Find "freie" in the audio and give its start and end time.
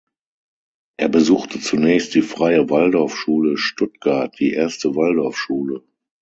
2.23-2.71